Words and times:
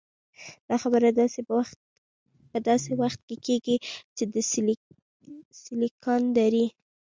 دا 0.67 0.75
خبرې 0.83 1.09
په 2.51 2.57
داسې 2.67 2.91
وخت 3.01 3.19
کې 3.29 3.35
کېږي 3.45 3.77
چې 4.15 4.23
د 4.33 4.35
'سیليکان 5.61 6.21
درې'. 6.37 6.67